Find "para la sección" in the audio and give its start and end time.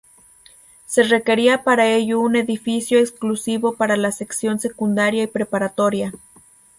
3.75-4.59